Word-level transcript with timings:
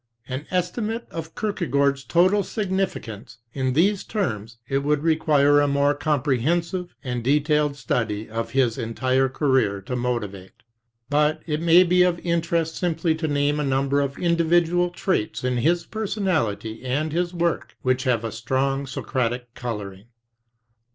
An 0.27 0.47
estimate 0.49 1.05
of 1.11 1.35
Kierkegaard's 1.35 2.03
total 2.03 2.41
significance 2.41 3.37
in 3.53 3.73
these 3.73 4.03
terms 4.03 4.57
it 4.67 4.79
would 4.79 5.03
require 5.03 5.61
a 5.61 5.67
more 5.67 5.93
comprehensive 5.93 6.95
and 7.03 7.23
detailed 7.23 7.75
study 7.75 8.27
of 8.27 8.49
his 8.49 8.79
entire 8.79 9.29
career 9.29 9.79
to 9.81 9.95
motivate. 9.95 10.63
But 11.11 11.43
it 11.45 11.61
may 11.61 11.83
be 11.83 12.01
of 12.01 12.19
interest 12.23 12.77
simply 12.77 13.13
to 13.13 13.27
name 13.27 13.59
a 13.59 13.63
number 13.63 14.01
of 14.01 14.17
individual 14.17 14.89
traits 14.89 15.43
in 15.43 15.57
his 15.57 15.85
personality 15.85 16.83
and 16.83 17.11
his 17.13 17.31
work 17.31 17.75
which 17.83 18.05
have 18.05 18.23
a 18.23 18.31
strong 18.31 18.87
Socratic 18.87 19.53
coloring. 19.53 20.05